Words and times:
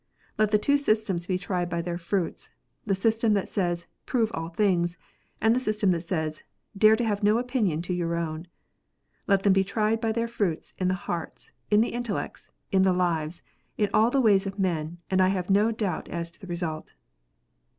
Let 0.39 0.49
the 0.49 0.57
two 0.57 0.77
systems 0.77 1.27
be 1.27 1.37
tried 1.37 1.69
by 1.69 1.83
their 1.83 1.99
fruits, 1.99 2.49
the 2.87 2.95
system 2.95 3.33
that 3.35 3.47
says, 3.47 3.85
"Prove 4.07 4.31
all 4.33 4.49
things," 4.49 4.97
and 5.39 5.55
the 5.55 5.59
system 5.59 5.91
that 5.91 6.01
says," 6.01 6.41
Dare 6.75 6.95
to 6.95 7.03
have 7.03 7.21
no 7.21 7.37
opinion 7.37 7.77
of 7.77 7.89
your 7.91 8.15
own;" 8.15 8.47
let 9.27 9.43
them 9.43 9.53
be 9.53 9.63
tried 9.63 10.01
by 10.01 10.11
their 10.11 10.27
fruits 10.27 10.73
in 10.79 10.87
the 10.87 10.95
hearts, 11.05 11.51
in 11.69 11.81
the 11.81 11.89
intellects, 11.93 12.51
in 12.71 12.81
the 12.81 12.93
lives, 12.93 13.43
in 13.77 13.91
all 13.93 14.09
the 14.09 14.19
ways 14.19 14.47
of 14.47 14.57
men, 14.57 14.97
and 15.11 15.21
I 15.21 15.27
have 15.27 15.51
no 15.51 15.69
doubt 15.69 16.07
as 16.09 16.31
to 16.31 16.39
the 16.41 16.47
result. 16.47 16.93